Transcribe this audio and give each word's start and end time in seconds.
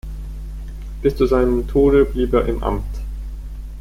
Bis 1.03 1.15
zu 1.15 1.27
seinem 1.27 1.67
Tode 1.67 2.05
blieb 2.05 2.33
er 2.33 2.47
im 2.47 2.63
Amt. 2.63 2.89